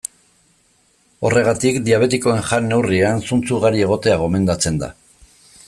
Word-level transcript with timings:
Horregatik, 1.27 1.77
diabetikoen 1.89 2.41
jan-neurrian 2.47 3.21
zuntz 3.29 3.47
ugari 3.59 3.85
egotea 3.89 4.17
gomendatzen 4.23 4.85
da. 4.85 4.91